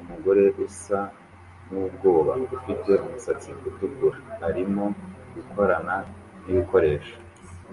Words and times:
Umugore 0.00 0.44
usa 0.66 1.00
nubwoba 1.68 2.32
ufite 2.56 2.90
umusatsi 3.04 3.48
utukura 3.68 4.16
arimo 4.48 4.84
gukorana 5.34 5.96
nibikoresho 6.44 7.14